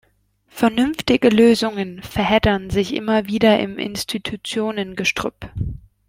[0.47, 5.51] Vernünftige Lösungen verheddern sich immer wieder im Institutionengestrüpp.